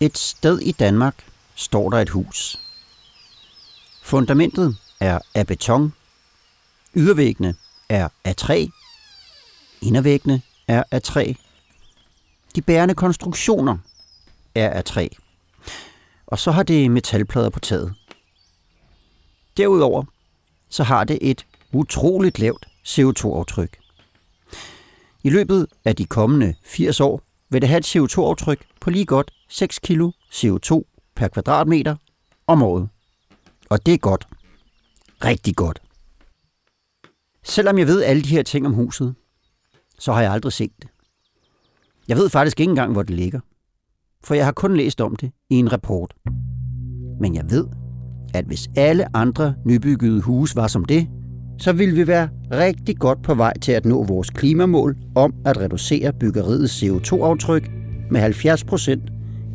Et 0.00 0.18
sted 0.18 0.58
i 0.60 0.72
Danmark 0.72 1.24
står 1.54 1.90
der 1.90 1.98
et 1.98 2.08
hus. 2.08 2.60
Fundamentet 4.02 4.76
er 5.00 5.18
af 5.34 5.46
beton. 5.46 5.92
Ydervæggene 6.94 7.54
er 7.88 8.08
af 8.24 8.36
træ. 8.36 8.66
Indervæggene 9.82 10.42
er 10.68 10.82
af 10.90 11.02
træ. 11.02 11.32
De 12.54 12.62
bærende 12.62 12.94
konstruktioner 12.94 13.78
er 14.54 14.70
af 14.70 14.84
træ. 14.84 15.08
Og 16.26 16.38
så 16.38 16.50
har 16.50 16.62
det 16.62 16.90
metalplader 16.90 17.50
på 17.50 17.60
taget. 17.60 17.94
Derudover 19.56 20.04
så 20.68 20.82
har 20.82 21.04
det 21.04 21.18
et 21.20 21.46
utroligt 21.72 22.38
lavt 22.38 22.66
CO2-aftryk. 22.86 23.78
I 25.22 25.30
løbet 25.30 25.66
af 25.84 25.96
de 25.96 26.04
kommende 26.04 26.54
80 26.64 27.00
år 27.00 27.22
vil 27.54 27.62
det 27.62 27.68
have 27.68 27.78
et 27.78 27.96
CO2-aftryk 27.96 28.64
på 28.80 28.90
lige 28.90 29.04
godt 29.04 29.30
6 29.48 29.78
kg 29.78 30.00
CO2 30.32 30.82
per 31.16 31.28
kvadratmeter 31.28 31.96
om 32.46 32.62
året. 32.62 32.88
Og 33.70 33.86
det 33.86 33.94
er 33.94 33.98
godt. 33.98 34.28
Rigtig 35.24 35.56
godt. 35.56 35.82
Selvom 37.44 37.78
jeg 37.78 37.86
ved 37.86 38.02
alle 38.02 38.22
de 38.22 38.28
her 38.28 38.42
ting 38.42 38.66
om 38.66 38.72
huset, 38.72 39.14
så 39.98 40.12
har 40.12 40.22
jeg 40.22 40.32
aldrig 40.32 40.52
set 40.52 40.72
det. 40.82 40.88
Jeg 42.08 42.16
ved 42.16 42.28
faktisk 42.28 42.60
ikke 42.60 42.70
engang, 42.70 42.92
hvor 42.92 43.02
det 43.02 43.16
ligger. 43.16 43.40
For 44.24 44.34
jeg 44.34 44.44
har 44.44 44.52
kun 44.52 44.76
læst 44.76 45.00
om 45.00 45.16
det 45.16 45.32
i 45.50 45.54
en 45.54 45.72
rapport. 45.72 46.14
Men 47.20 47.34
jeg 47.34 47.50
ved, 47.50 47.66
at 48.34 48.44
hvis 48.44 48.68
alle 48.76 49.16
andre 49.16 49.54
nybyggede 49.66 50.20
huse 50.20 50.56
var 50.56 50.66
som 50.66 50.84
det, 50.84 51.08
så 51.58 51.72
vil 51.72 51.96
vi 51.96 52.06
være 52.06 52.28
rigtig 52.52 52.98
godt 52.98 53.22
på 53.22 53.34
vej 53.34 53.58
til 53.58 53.72
at 53.72 53.84
nå 53.84 54.04
vores 54.04 54.30
klimamål 54.30 54.96
om 55.14 55.34
at 55.44 55.60
reducere 55.60 56.12
byggeriets 56.12 56.82
CO2-aftryk 56.82 57.70
med 58.10 58.20
70 58.20 58.64
procent 58.64 59.02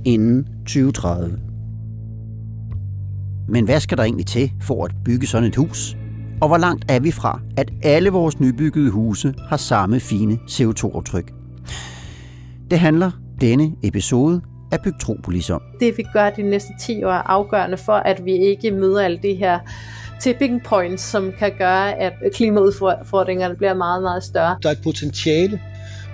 inden 0.06 0.48
2030. 0.66 1.40
Men 3.48 3.66
hvad 3.66 3.80
skal 3.80 3.98
der 3.98 4.04
egentlig 4.04 4.26
til 4.26 4.52
for 4.62 4.86
at 4.86 4.92
bygge 5.06 5.28
sådan 5.28 5.48
et 5.48 5.56
hus? 5.56 5.98
Og 6.42 6.48
hvor 6.48 6.58
langt 6.58 6.92
er 6.92 7.00
vi 7.00 7.12
fra, 7.12 7.42
at 7.58 7.72
alle 7.84 8.10
vores 8.10 8.40
nybyggede 8.40 8.90
huse 8.90 9.34
har 9.50 9.58
samme 9.58 10.00
fine 10.00 10.40
CO2-aftryk? 10.50 11.34
Det 12.72 12.80
handler 12.80 13.12
denne 13.42 13.72
episode 13.84 14.42
af 14.72 14.82
Bygtropolis 14.84 15.50
om. 15.50 15.62
Det 15.80 15.98
vi 15.98 16.04
gør 16.14 16.30
de 16.30 16.42
næste 16.42 16.70
10 16.80 17.04
år 17.04 17.12
er 17.12 17.22
afgørende 17.22 17.78
for, 17.78 17.94
at 17.94 18.26
vi 18.26 18.32
ikke 18.32 18.72
møder 18.72 19.02
alle 19.02 19.20
de 19.24 19.34
her 19.36 19.60
tipping 20.22 20.64
points, 20.64 21.04
som 21.04 21.32
kan 21.40 21.52
gøre, 21.58 22.00
at 22.00 22.14
klimaudfordringerne 22.34 23.56
bliver 23.56 23.74
meget, 23.74 24.04
meget 24.04 24.24
større. 24.24 24.58
Der 24.64 24.70
er 24.70 24.74
et 24.74 24.82
potentiale 24.84 25.60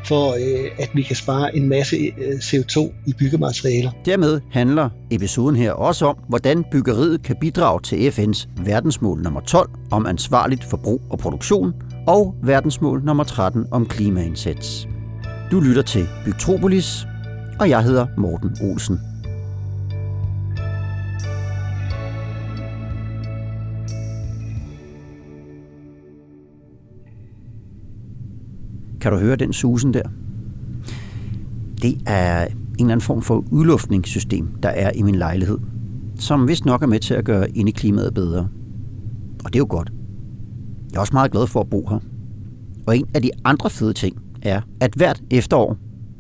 for, 0.06 0.34
øh, 0.34 0.72
at 0.80 0.90
vi 0.94 1.02
kan 1.02 1.16
spare 1.16 1.56
en 1.56 1.70
masse 1.70 1.96
øh, 1.96 2.34
CO2 2.34 2.94
i 3.06 3.14
byggematerialer. 3.14 3.92
Dermed 4.06 4.42
handler 4.52 4.90
episoden 5.12 5.56
her 5.56 5.72
også 5.72 6.06
om, 6.06 6.18
hvordan 6.30 6.66
byggeriet 6.72 7.24
kan 7.24 7.36
bidrage 7.42 7.80
til 7.82 8.10
FN's 8.10 8.48
verdensmål 8.64 9.22
nummer 9.22 9.42
12 9.42 9.70
om 9.92 10.06
ansvarligt 10.06 10.64
forbrug 10.64 11.02
og 11.10 11.20
produktion, 11.20 11.74
og 12.08 12.36
verdensmål 12.44 13.04
nummer 13.04 13.24
13 13.24 13.66
om 13.72 13.86
klimaindsats. 13.86 14.88
Du 15.52 15.60
lytter 15.60 15.82
til 15.82 16.08
Bygtropolis, 16.26 17.08
og 17.60 17.70
jeg 17.70 17.84
hedder 17.84 18.08
Morten 18.18 18.58
Olsen. 18.62 19.00
Kan 29.06 29.14
du 29.14 29.20
høre 29.20 29.36
den 29.36 29.54
susen 29.54 29.94
der? 29.94 30.02
Det 31.82 32.02
er 32.06 32.46
en 32.46 32.52
eller 32.80 32.92
anden 32.92 33.02
form 33.02 33.22
for 33.22 33.44
udluftningssystem, 33.52 34.48
der 34.64 34.70
er 34.70 34.92
i 34.92 35.02
min 35.02 35.16
lejlighed, 35.16 35.58
som 36.20 36.48
vist 36.48 36.66
nok 36.66 36.82
er 36.84 36.88
med 36.88 37.00
til 37.00 37.14
at 37.14 37.26
gøre 37.26 37.52
indeklimaet 37.52 38.14
bedre. 38.14 38.50
Og 39.44 39.54
det 39.54 39.56
er 39.56 39.60
jo 39.60 39.68
godt. 39.70 39.92
Jeg 40.92 40.98
er 40.98 41.00
også 41.00 41.14
meget 41.14 41.32
glad 41.32 41.48
for 41.48 41.62
at 41.62 41.70
bo 41.70 41.88
her. 41.90 42.00
Og 42.88 42.98
en 42.98 43.06
af 43.14 43.22
de 43.22 43.32
andre 43.44 43.70
fede 43.70 43.94
ting 43.94 44.18
er, 44.42 44.62
at 44.80 44.94
hvert 44.94 45.24
efterår, 45.32 45.78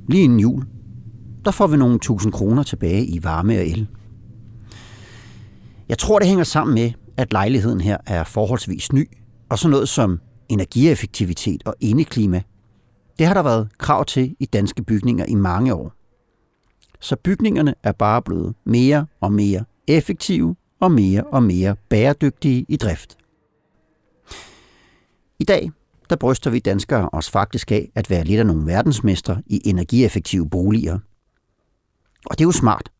lige 0.09 0.23
inden 0.23 0.39
jul, 0.39 0.63
der 1.45 1.51
får 1.51 1.67
vi 1.67 1.77
nogle 1.77 1.99
tusind 1.99 2.33
kroner 2.33 2.63
tilbage 2.63 3.05
i 3.05 3.23
varme 3.23 3.57
og 3.57 3.67
el. 3.67 3.87
Jeg 5.89 5.97
tror, 5.97 6.19
det 6.19 6.27
hænger 6.27 6.43
sammen 6.43 6.73
med, 6.73 6.91
at 7.17 7.31
lejligheden 7.31 7.81
her 7.81 7.97
er 8.05 8.23
forholdsvis 8.23 8.93
ny, 8.93 9.07
og 9.49 9.59
så 9.59 9.67
noget 9.67 9.89
som 9.89 10.19
energieffektivitet 10.49 11.63
og 11.65 11.75
indeklima 11.81 12.41
det 13.19 13.27
har 13.27 13.33
der 13.33 13.43
været 13.43 13.69
krav 13.77 14.05
til 14.05 14.35
i 14.39 14.45
danske 14.45 14.83
bygninger 14.83 15.25
i 15.25 15.35
mange 15.35 15.73
år. 15.73 15.93
Så 16.99 17.15
bygningerne 17.15 17.75
er 17.83 17.91
bare 17.91 18.21
blevet 18.21 18.55
mere 18.63 19.07
og 19.21 19.31
mere 19.31 19.65
effektive 19.87 20.55
og 20.79 20.91
mere 20.91 21.23
og 21.23 21.43
mere 21.43 21.75
bæredygtige 21.89 22.65
i 22.69 22.77
drift. 22.77 23.17
I 25.39 25.43
dag 25.43 25.71
der 26.09 26.15
bryster 26.15 26.49
vi 26.49 26.59
danskere 26.59 27.09
os 27.11 27.29
faktisk 27.29 27.71
af 27.71 27.91
at 27.95 28.09
være 28.09 28.23
lidt 28.23 28.39
af 28.39 28.45
nogle 28.45 28.65
verdensmestre 28.65 29.41
i 29.45 29.61
energieffektive 29.65 30.49
boliger. 30.49 30.99
Og 32.25 32.37
det 32.37 32.41
er 32.41 32.47
jo 32.47 32.51
smart. 32.51 32.91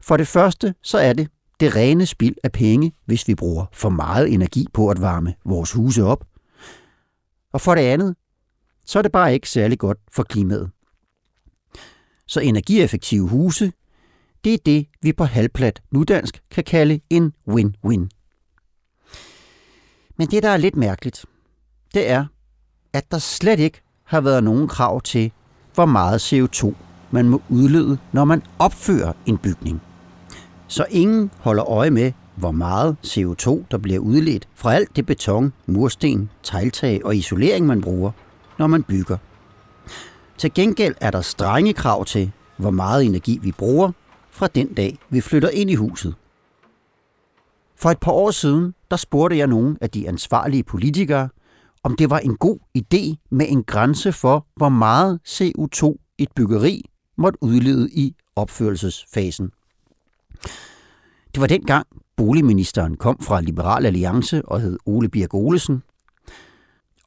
For 0.00 0.16
det 0.16 0.28
første 0.28 0.74
så 0.82 0.98
er 0.98 1.12
det 1.12 1.28
det 1.60 1.76
rene 1.76 2.06
spild 2.06 2.36
af 2.44 2.52
penge, 2.52 2.92
hvis 3.06 3.28
vi 3.28 3.34
bruger 3.34 3.66
for 3.72 3.88
meget 3.88 4.32
energi 4.32 4.66
på 4.72 4.88
at 4.88 5.00
varme 5.00 5.34
vores 5.44 5.72
huse 5.72 6.04
op. 6.04 6.24
Og 7.52 7.60
for 7.60 7.74
det 7.74 7.82
andet, 7.82 8.16
så 8.84 8.98
er 8.98 9.02
det 9.02 9.12
bare 9.12 9.34
ikke 9.34 9.50
særlig 9.50 9.78
godt 9.78 9.98
for 10.12 10.22
klimaet. 10.22 10.70
Så 12.26 12.40
energieffektive 12.40 13.28
huse, 13.28 13.72
det 14.44 14.54
er 14.54 14.58
det, 14.66 14.86
vi 15.02 15.12
på 15.12 15.24
halvplat 15.24 15.82
nudansk 15.90 16.42
kan 16.50 16.64
kalde 16.64 17.00
en 17.10 17.32
win-win. 17.48 18.08
Men 20.16 20.28
det, 20.30 20.42
der 20.42 20.48
er 20.48 20.56
lidt 20.56 20.76
mærkeligt, 20.76 21.24
det 21.94 22.10
er, 22.10 22.24
at 22.92 23.10
der 23.10 23.18
slet 23.18 23.60
ikke 23.60 23.80
har 24.04 24.20
været 24.20 24.44
nogen 24.44 24.68
krav 24.68 25.00
til, 25.00 25.32
hvor 25.74 25.86
meget 25.86 26.32
CO2 26.32 26.74
man 27.10 27.28
må 27.28 27.42
udlede, 27.48 27.98
når 28.12 28.24
man 28.24 28.42
opfører 28.58 29.12
en 29.26 29.38
bygning. 29.38 29.82
Så 30.68 30.86
ingen 30.90 31.30
holder 31.38 31.70
øje 31.70 31.90
med, 31.90 32.12
hvor 32.36 32.50
meget 32.50 32.96
CO2 33.06 33.64
der 33.70 33.78
bliver 33.78 33.98
udledt 33.98 34.48
fra 34.54 34.74
alt 34.74 34.96
det 34.96 35.06
beton, 35.06 35.52
mursten, 35.66 36.30
tegltag 36.42 37.04
og 37.04 37.16
isolering, 37.16 37.66
man 37.66 37.80
bruger– 37.80 38.10
når 38.62 38.66
man 38.66 38.82
bygger. 38.82 39.16
Til 40.38 40.54
gengæld 40.54 40.94
er 41.00 41.10
der 41.10 41.20
strenge 41.20 41.72
krav 41.72 42.04
til, 42.04 42.32
hvor 42.56 42.70
meget 42.70 43.04
energi 43.04 43.38
vi 43.42 43.52
bruger 43.52 43.92
fra 44.30 44.46
den 44.46 44.74
dag, 44.74 44.98
vi 45.10 45.20
flytter 45.20 45.48
ind 45.48 45.70
i 45.70 45.74
huset. 45.74 46.14
For 47.76 47.90
et 47.90 47.98
par 48.00 48.12
år 48.12 48.30
siden, 48.30 48.74
der 48.90 48.96
spurgte 48.96 49.36
jeg 49.36 49.46
nogle 49.46 49.76
af 49.80 49.90
de 49.90 50.08
ansvarlige 50.08 50.62
politikere, 50.62 51.28
om 51.82 51.96
det 51.96 52.10
var 52.10 52.18
en 52.18 52.36
god 52.36 52.58
idé 52.78 53.26
med 53.30 53.46
en 53.48 53.64
grænse 53.64 54.12
for, 54.12 54.46
hvor 54.56 54.68
meget 54.68 55.20
CO2 55.28 56.14
et 56.18 56.28
byggeri 56.36 56.84
måtte 57.18 57.38
udlede 57.42 57.90
i 57.92 58.14
opførelsesfasen. 58.36 59.50
Det 61.34 61.40
var 61.40 61.46
dengang 61.46 61.86
boligministeren 62.16 62.96
kom 62.96 63.18
fra 63.20 63.40
Liberal 63.40 63.86
Alliance 63.86 64.42
og 64.44 64.60
hed 64.60 64.78
Ole 64.86 65.08
Birk 65.08 65.34
Olesen, 65.34 65.82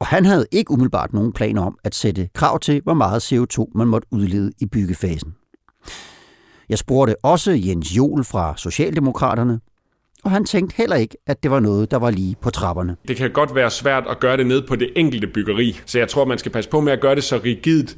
og 0.00 0.06
han 0.06 0.24
havde 0.24 0.46
ikke 0.52 0.70
umiddelbart 0.70 1.12
nogen 1.12 1.32
planer 1.32 1.62
om 1.62 1.78
at 1.84 1.94
sætte 1.94 2.28
krav 2.34 2.58
til, 2.58 2.80
hvor 2.84 2.94
meget 2.94 3.32
CO2 3.32 3.64
man 3.74 3.88
måtte 3.88 4.08
udlede 4.10 4.52
i 4.60 4.66
byggefasen. 4.66 5.34
Jeg 6.68 6.78
spurgte 6.78 7.24
også 7.24 7.52
Jens 7.52 7.96
Jol 7.96 8.24
fra 8.24 8.54
Socialdemokraterne, 8.56 9.60
og 10.24 10.30
han 10.30 10.44
tænkte 10.44 10.76
heller 10.76 10.96
ikke, 10.96 11.16
at 11.26 11.42
det 11.42 11.50
var 11.50 11.60
noget, 11.60 11.90
der 11.90 11.96
var 11.96 12.10
lige 12.10 12.36
på 12.40 12.50
trapperne. 12.50 12.96
Det 13.08 13.16
kan 13.16 13.32
godt 13.32 13.54
være 13.54 13.70
svært 13.70 14.04
at 14.10 14.20
gøre 14.20 14.36
det 14.36 14.46
ned 14.46 14.66
på 14.66 14.76
det 14.76 14.92
enkelte 14.96 15.26
byggeri, 15.26 15.80
så 15.86 15.98
jeg 15.98 16.08
tror, 16.08 16.24
man 16.24 16.38
skal 16.38 16.52
passe 16.52 16.70
på 16.70 16.80
med 16.80 16.92
at 16.92 17.00
gøre 17.00 17.14
det 17.14 17.24
så 17.24 17.40
rigidt, 17.44 17.96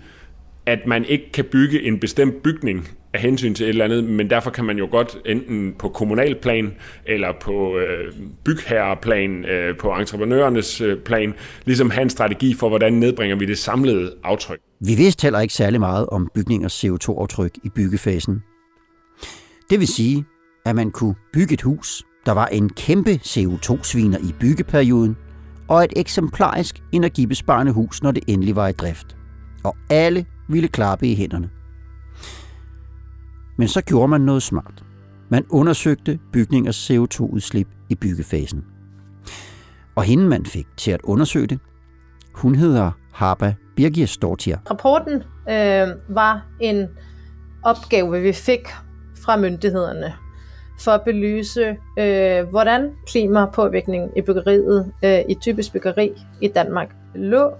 at 0.67 0.79
man 0.87 1.05
ikke 1.05 1.33
kan 1.33 1.45
bygge 1.53 1.83
en 1.83 2.01
bestemt 2.01 2.43
bygning 2.43 2.89
af 3.15 3.21
hensyn 3.21 3.55
til 3.55 3.65
et 3.65 3.69
eller 3.69 3.85
andet, 3.85 4.05
men 4.05 4.31
derfor 4.31 4.51
kan 4.51 4.65
man 4.65 4.79
jo 4.79 4.89
godt 4.91 5.19
enten 5.27 5.75
på 5.79 5.89
kommunalplan 5.89 6.75
eller 7.07 7.29
på 7.41 7.79
øh, 7.79 8.13
bygherreplan, 8.45 9.45
øh, 9.45 9.77
på 9.77 9.91
entreprenørernes 9.91 10.81
øh, 10.81 10.99
plan, 10.99 11.35
ligesom 11.65 11.91
have 11.91 12.03
en 12.03 12.11
strategi 12.11 12.55
for, 12.55 12.69
hvordan 12.69 12.93
nedbringer 12.93 13.37
vi 13.37 13.47
det 13.47 13.59
samlede 13.59 14.15
aftryk. 14.25 14.59
Vi 14.81 14.95
vidste 14.95 15.23
heller 15.23 15.41
ikke 15.41 15.55
særlig 15.55 15.81
meget 15.81 16.07
om 16.07 16.31
bygningers 16.35 16.85
CO2-aftryk 16.85 17.55
i 17.65 17.69
byggefasen. 17.69 18.43
Det 19.71 19.81
vil 19.81 19.89
sige, 19.89 20.25
at 20.67 20.77
man 20.77 20.91
kunne 20.91 21.15
bygge 21.33 21.55
et 21.55 21.63
hus, 21.63 22.03
der 22.27 22.33
var 22.33 22.47
en 22.47 22.71
kæmpe 22.71 23.11
CO2-sviner 23.11 24.19
i 24.19 24.35
byggeperioden, 24.41 25.17
og 25.69 25.85
et 25.85 25.93
eksemplarisk 25.97 26.83
energibesparende 26.93 27.73
hus, 27.73 28.03
når 28.03 28.11
det 28.11 28.25
endelig 28.27 28.57
var 28.57 28.69
i 28.69 28.73
drift. 28.73 29.17
Og 29.65 29.77
alle 29.91 30.27
ville 30.49 30.69
klappe 30.69 31.07
i 31.07 31.15
hænderne. 31.15 31.51
Men 33.59 33.69
så 33.69 33.83
gjorde 33.83 34.09
man 34.09 34.21
noget 34.21 34.43
smart. 34.43 34.85
Man 35.29 35.45
undersøgte 35.51 36.19
bygningers 36.33 36.91
CO2-udslip 36.91 37.69
i 37.89 37.95
byggefasen. 37.95 38.65
Og 39.97 40.03
hende 40.03 40.25
man 40.25 40.47
fik 40.47 40.67
til 40.77 40.91
at 40.91 41.01
undersøge 41.05 41.47
det, 41.47 41.59
hun 42.35 42.55
hedder 42.55 42.91
Harpa 43.13 43.55
Birgirstortier. 43.77 44.59
Rapporten 44.71 45.15
øh, 45.51 46.15
var 46.15 46.47
en 46.61 46.87
opgave, 47.65 48.21
vi 48.21 48.33
fik 48.33 48.69
fra 49.25 49.37
myndighederne 49.37 50.15
for 50.81 50.91
at 50.91 51.03
belyse, 51.05 51.77
øh, 51.99 52.49
hvordan 52.49 52.91
klimapåvirkningen 53.07 54.11
i 54.17 54.21
byggeriet, 54.23 54.93
øh, 55.05 55.19
i 55.29 55.35
typisk 55.35 55.73
byggeri 55.73 56.13
i 56.41 56.49
Danmark, 56.49 56.95
lå, 57.15 57.51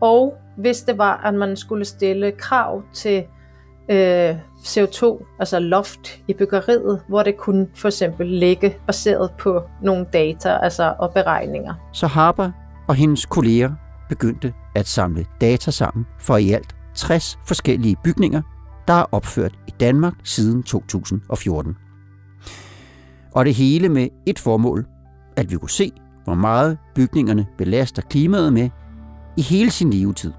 og 0.00 0.36
hvis 0.56 0.82
det 0.82 0.98
var, 0.98 1.22
at 1.24 1.34
man 1.34 1.56
skulle 1.56 1.84
stille 1.84 2.32
krav 2.32 2.82
til 2.92 3.24
øh, 3.90 4.34
CO2, 4.64 5.24
altså 5.38 5.58
loft 5.58 6.20
i 6.28 6.34
byggeriet, 6.34 7.00
hvor 7.08 7.22
det 7.22 7.36
kunne 7.36 7.68
for 7.74 7.88
eksempel 7.88 8.26
ligge 8.26 8.76
baseret 8.86 9.30
på 9.38 9.62
nogle 9.82 10.06
data 10.12 10.58
altså, 10.62 10.94
og 10.98 11.12
beregninger. 11.12 11.74
Så 11.92 12.06
Harper 12.06 12.50
og 12.88 12.94
hendes 12.94 13.26
kolleger 13.26 13.70
begyndte 14.08 14.52
at 14.74 14.86
samle 14.86 15.26
data 15.40 15.70
sammen 15.70 16.06
for 16.20 16.36
i 16.36 16.52
alt 16.52 16.76
60 16.94 17.38
forskellige 17.46 17.96
bygninger, 18.04 18.42
der 18.88 18.94
er 18.94 19.04
opført 19.12 19.52
i 19.68 19.70
Danmark 19.80 20.14
siden 20.24 20.62
2014. 20.62 21.76
Og 23.34 23.44
det 23.44 23.54
hele 23.54 23.88
med 23.88 24.08
et 24.26 24.38
formål, 24.38 24.86
at 25.36 25.50
vi 25.50 25.56
kunne 25.56 25.70
se, 25.70 25.92
hvor 26.24 26.34
meget 26.34 26.78
bygningerne 26.94 27.46
belaster 27.58 28.02
klimaet 28.02 28.52
med 28.52 28.70
i 29.36 29.42
hele 29.42 29.70
sin 29.70 29.90
levetid. 29.90 30.32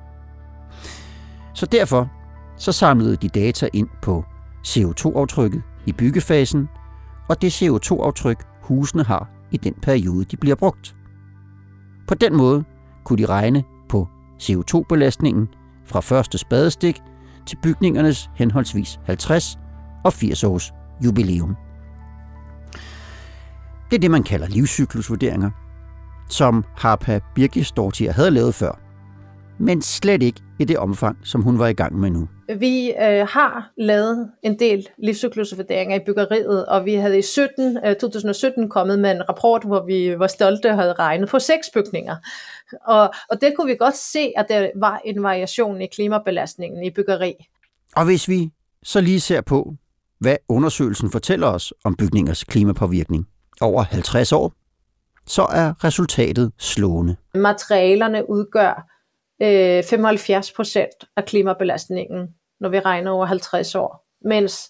Så 1.54 1.66
derfor 1.66 2.10
så 2.58 2.72
samlede 2.72 3.16
de 3.16 3.30
data 3.30 3.70
ind 3.74 3.88
på 4.02 4.26
CO2-aftrykket 4.68 5.62
i 5.86 5.92
byggefasen 5.92 6.70
og 7.30 7.42
det 7.42 7.62
CO2-aftryk, 7.62 8.46
husene 8.62 9.04
har 9.04 9.30
i 9.52 9.58
den 9.58 9.74
periode, 9.82 10.26
de 10.26 10.38
bliver 10.38 10.56
brugt. 10.56 10.96
På 12.08 12.14
den 12.14 12.36
måde 12.36 12.64
kunne 13.04 13.18
de 13.18 13.26
regne 13.26 13.64
på 13.90 14.08
CO2-belastningen 14.42 15.48
fra 15.86 16.00
første 16.00 16.38
spadestik 16.38 17.02
til 17.46 17.58
bygningernes 17.64 18.30
henholdsvis 18.36 19.00
50 19.06 19.58
og 20.04 20.14
80 20.14 20.44
års 20.44 20.74
jubilæum. 21.06 21.56
Det 23.92 23.98
er 23.98 24.02
det, 24.02 24.12
man 24.12 24.24
kalder 24.24 24.48
livscyklusvurderinger, 24.48 25.50
som 26.30 26.66
Harpa 26.78 27.20
Birgisdortier 27.36 28.14
havde 28.14 28.32
lavet 28.32 28.56
før, 28.56 28.85
men 29.60 29.82
slet 29.82 30.24
ikke 30.24 30.42
i 30.60 30.64
det 30.64 30.78
omfang, 30.78 31.18
som 31.24 31.42
hun 31.42 31.60
var 31.60 31.68
i 31.68 31.74
gang 31.74 32.00
med 32.00 32.10
nu. 32.10 32.28
Vi 32.60 32.90
øh, 32.90 33.28
har 33.28 33.72
lavet 33.78 34.32
en 34.44 34.60
del 34.60 34.88
livscyklusvurderinger 34.98 35.96
i 35.96 36.00
byggeriet, 36.06 36.66
og 36.66 36.86
vi 36.86 36.94
havde 36.94 37.18
i 37.18 37.22
17, 37.22 37.78
øh, 37.86 37.96
2017 37.96 38.70
kommet 38.70 39.00
med 39.00 39.12
en 39.12 39.30
rapport, 39.30 39.64
hvor 39.64 39.86
vi 39.86 40.20
var 40.20 40.28
stolte 40.28 40.70
og 40.70 40.76
havde 40.76 40.94
regnet 40.94 41.30
på 41.30 41.40
seks 41.40 41.70
bygninger. 41.74 42.16
Og, 42.88 43.14
og 43.30 43.42
det 43.42 43.54
kunne 43.56 43.68
vi 43.68 43.76
godt 43.76 43.98
se, 43.98 44.32
at 44.38 44.46
der 44.50 44.70
var 44.76 45.02
en 45.06 45.24
variation 45.24 45.82
i 45.82 45.88
klimabelastningen 45.88 46.84
i 46.84 46.90
byggeri. 46.90 47.34
Og 47.96 48.06
hvis 48.06 48.30
vi 48.30 48.52
så 48.84 49.02
lige 49.02 49.20
ser 49.20 49.42
på, 49.42 49.74
hvad 50.20 50.36
undersøgelsen 50.50 51.12
fortæller 51.12 51.48
os 51.48 51.74
om 51.84 51.96
bygningers 51.96 52.44
klimapåvirkning 52.44 53.28
over 53.62 53.84
50 53.84 54.32
år, 54.32 54.54
så 55.28 55.42
er 55.42 55.84
resultatet 55.84 56.52
slående. 56.58 57.16
Materialerne 57.36 58.30
udgør 58.30 58.95
øh, 59.42 59.84
75 59.84 60.52
procent 60.52 60.96
af 61.18 61.26
klimabelastningen, 61.26 62.28
når 62.60 62.70
vi 62.70 62.80
regner 62.80 63.12
over 63.12 63.26
50 63.26 63.76
år, 63.76 64.08
mens 64.28 64.70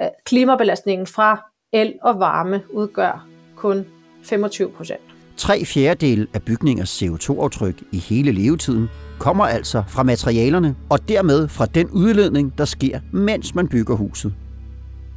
øh, 0.00 0.06
klimabelastningen 0.24 1.06
fra 1.06 1.50
el 1.72 1.98
og 2.02 2.20
varme 2.20 2.62
udgør 2.70 3.28
kun 3.56 3.86
25 4.22 4.72
procent. 4.72 5.00
Tre 5.36 5.64
fjerdedel 5.64 6.28
af 6.34 6.42
bygningers 6.42 7.02
CO2-aftryk 7.02 7.82
i 7.92 7.98
hele 7.98 8.32
levetiden 8.32 8.88
kommer 9.18 9.44
altså 9.44 9.82
fra 9.88 10.02
materialerne, 10.02 10.76
og 10.90 11.08
dermed 11.08 11.48
fra 11.48 11.66
den 11.66 11.90
udledning, 11.90 12.58
der 12.58 12.64
sker, 12.64 13.00
mens 13.12 13.54
man 13.54 13.68
bygger 13.68 13.94
huset. 13.94 14.34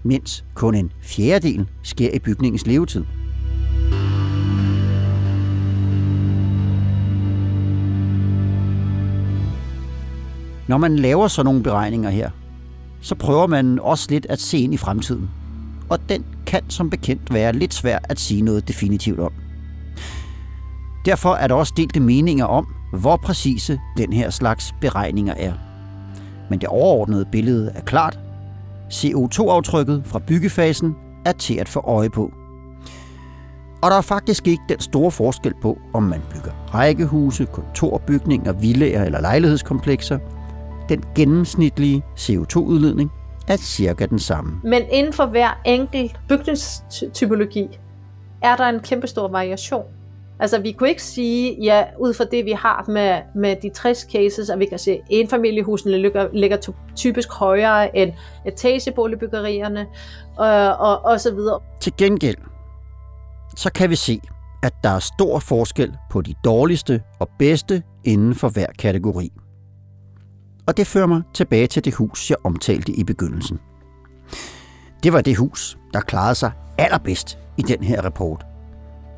Mens 0.04 0.46
kun 0.54 0.76
en 0.76 0.92
fjerdedel 1.02 1.68
sker 1.84 2.10
i 2.14 2.20
bygningens 2.20 2.68
levetid. 2.68 3.04
Når 10.68 10.78
man 10.78 10.96
laver 10.96 11.28
sådan 11.28 11.46
nogle 11.46 11.64
beregninger 11.64 12.10
her, 12.10 12.30
så 13.02 13.16
prøver 13.16 13.48
man 13.48 13.80
også 13.80 14.08
lidt 14.10 14.26
at 14.30 14.40
se 14.40 14.58
ind 14.58 14.74
i 14.74 14.78
fremtiden. 14.78 15.30
Og 15.90 16.10
den 16.10 16.26
kan 16.46 16.62
som 16.70 16.90
bekendt 16.90 17.34
være 17.34 17.54
lidt 17.54 17.74
svær 17.74 18.00
at 18.04 18.20
sige 18.20 18.42
noget 18.42 18.68
definitivt 18.68 19.20
om. 19.20 19.32
Derfor 21.06 21.34
er 21.34 21.48
der 21.48 21.56
også 21.56 21.74
delte 21.78 22.00
meninger 22.00 22.46
om, 22.46 22.68
hvor 22.94 23.18
præcise 23.18 23.80
den 23.98 24.14
her 24.14 24.30
slags 24.30 24.74
beregninger 24.82 25.34
er. 25.34 25.54
Men 26.50 26.60
det 26.60 26.70
overordnede 26.70 27.26
billede 27.32 27.72
er 27.76 27.82
klart. 27.82 28.20
CO2-aftrykket 28.90 30.04
fra 30.06 30.20
byggefasen 30.20 30.96
er 31.26 31.32
til 31.32 31.54
at 31.54 31.70
få 31.70 31.80
øje 31.80 32.10
på. 32.10 32.32
Og 33.82 33.92
der 33.92 33.98
er 33.98 34.02
faktisk 34.02 34.48
ikke 34.48 34.64
den 34.70 34.80
store 34.80 35.12
forskel 35.12 35.54
på, 35.62 35.78
om 35.94 36.04
man 36.04 36.22
bygger 36.34 36.52
rækkehuse, 36.74 37.46
kontorbygninger, 37.46 38.52
villager 38.52 39.04
eller 39.04 39.22
lejlighedskomplekser. 39.22 40.20
Den 40.90 41.04
gennemsnitlige 41.16 42.04
CO2-udledning 42.20 43.12
er 43.48 43.58
cirka 43.58 44.06
den 44.06 44.20
samme. 44.20 44.62
Men 44.64 44.82
inden 44.92 45.14
for 45.14 45.26
hver 45.26 45.62
enkelt 45.66 46.20
bygningstypologi 46.30 47.80
er 48.42 48.56
der 48.56 48.66
en 48.66 48.80
kæmpestor 48.80 49.28
variation. 49.28 49.86
Altså 50.40 50.62
vi 50.62 50.72
kunne 50.72 50.90
ikke 50.90 51.04
sige, 51.04 51.58
ja, 51.62 51.84
ud 52.00 52.14
fra 52.14 52.24
det 52.24 52.46
vi 52.46 52.52
har 52.52 52.86
med, 52.88 53.22
med 53.36 53.56
de 53.62 53.70
60 53.70 54.08
cases, 54.12 54.50
at 54.50 54.60
vi 54.60 54.66
kan 54.66 54.80
se, 54.80 54.92
at 54.92 55.02
enfamiliehusene 55.10 55.98
ligger, 55.98 56.28
ligger 56.34 56.58
typisk 56.96 57.34
højere 57.34 57.98
end 57.98 58.14
etageboligbyggerierne 58.46 59.86
og, 60.38 60.76
og, 60.78 61.06
og 61.06 61.20
så 61.20 61.34
videre. 61.34 61.60
Til 61.82 61.94
gengæld, 61.98 62.38
så 63.58 63.72
kan 63.72 63.90
vi 63.90 63.96
se, 63.96 64.20
at 64.64 64.74
der 64.84 64.90
er 64.90 65.00
stor 65.00 65.40
forskel 65.40 65.94
på 66.12 66.22
de 66.22 66.34
dårligste 66.46 67.02
og 67.20 67.30
bedste 67.40 67.84
inden 68.04 68.36
for 68.36 68.50
hver 68.50 68.68
kategori. 68.80 69.32
Og 70.68 70.78
det 70.78 70.88
fører 70.88 71.08
mig 71.08 71.22
tilbage 71.34 71.68
til 71.68 71.86
det 71.86 71.94
hus, 71.94 72.30
jeg 72.30 72.38
omtalte 72.44 72.92
i 72.92 73.04
begyndelsen. 73.04 73.60
Det 75.04 75.14
var 75.14 75.22
det 75.22 75.38
hus, 75.38 75.78
der 75.94 76.00
klarede 76.02 76.36
sig 76.36 76.52
allerbedst 76.78 77.38
i 77.58 77.62
den 77.62 77.84
her 77.84 78.02
rapport– 78.02 78.46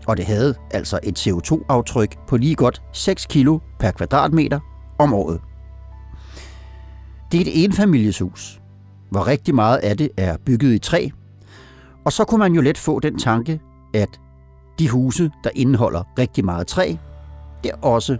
og 0.08 0.18
det 0.18 0.26
havde 0.26 0.56
altså 0.72 1.00
et 1.04 1.28
CO2-aftryk 1.28 2.28
på 2.28 2.38
lige 2.38 2.56
godt 2.56 2.82
6 2.94 3.26
kilo 3.26 3.60
per 3.80 3.92
kvadratmeter 3.92 4.60
om 5.00 5.14
året. 5.14 5.42
Det 7.32 7.38
er 7.38 7.42
et 7.42 7.66
enfamilieshus, 7.66 8.62
hvor 9.10 9.28
rigtig 9.28 9.56
meget 9.56 9.78
af 9.78 9.98
det 9.98 10.10
er 10.18 10.38
bygget 10.46 10.74
i 10.74 10.80
træ, 10.80 11.08
og 12.06 12.14
så 12.14 12.24
kunne 12.24 12.40
man 12.40 12.54
jo 12.54 12.62
let 12.62 12.78
få 12.78 13.00
den 13.00 13.20
tanke, 13.20 13.62
at 13.94 14.10
de 14.80 14.90
huse, 14.90 15.32
der 15.44 15.50
indeholder 15.56 16.04
rigtig 16.20 16.46
meget 16.46 16.68
træ, 16.68 16.96
det 17.64 17.72
også 17.82 18.18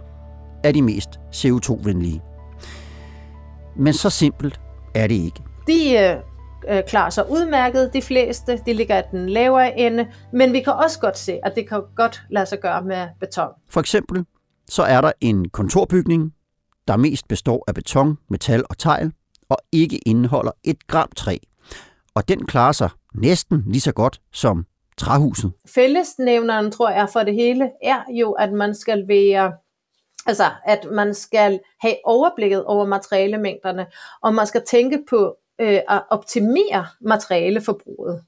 er 0.64 0.72
de 0.72 0.82
mest 0.82 1.08
CO2-venlige. 1.34 2.22
Men 3.78 3.92
så 3.92 4.10
simpelt 4.10 4.60
er 4.94 5.06
det 5.06 5.14
ikke. 5.14 5.42
De 5.66 5.98
øh, 5.98 6.76
øh, 6.76 6.82
klarer 6.88 7.10
sig 7.10 7.30
udmærket, 7.30 7.90
de 7.92 8.02
fleste, 8.02 8.60
de 8.66 8.72
ligger 8.72 8.98
i 8.98 9.02
den 9.10 9.28
lavere 9.28 9.78
ende, 9.78 10.06
men 10.32 10.52
vi 10.52 10.60
kan 10.60 10.72
også 10.72 11.00
godt 11.00 11.18
se, 11.18 11.38
at 11.42 11.52
det 11.54 11.68
kan 11.68 11.82
godt 11.96 12.22
lade 12.30 12.46
sig 12.46 12.60
gøre 12.60 12.82
med 12.82 13.08
beton. 13.20 13.48
For 13.70 13.80
eksempel 13.80 14.24
så 14.68 14.82
er 14.82 15.00
der 15.00 15.12
en 15.20 15.48
kontorbygning, 15.48 16.32
der 16.88 16.96
mest 16.96 17.28
består 17.28 17.64
af 17.68 17.74
beton, 17.74 18.18
metal 18.30 18.64
og 18.70 18.78
tegl, 18.78 19.12
og 19.48 19.56
ikke 19.72 19.98
indeholder 20.06 20.52
et 20.64 20.86
gram 20.86 21.08
træ. 21.16 21.36
Og 22.14 22.28
den 22.28 22.46
klarer 22.46 22.72
sig 22.72 22.90
næsten 23.14 23.64
lige 23.66 23.80
så 23.80 23.92
godt 23.92 24.20
som 24.32 24.66
træhuset. 24.98 25.52
Fællesnævneren, 25.74 26.70
tror 26.70 26.90
jeg, 26.90 27.08
for 27.12 27.20
det 27.20 27.34
hele, 27.34 27.70
er 27.82 28.02
jo, 28.20 28.32
at 28.32 28.52
man 28.52 28.74
skal 28.74 29.08
være 29.08 29.52
Altså, 30.26 30.50
at 30.64 30.86
man 30.92 31.14
skal 31.14 31.60
have 31.80 31.94
overblikket 32.04 32.64
over 32.64 32.86
materialemængderne, 32.86 33.86
og 34.22 34.34
man 34.34 34.46
skal 34.46 34.62
tænke 34.66 34.98
på 35.10 35.36
øh, 35.60 35.80
at 35.88 36.02
optimere 36.10 36.86
materialeforbruget. 37.00 38.22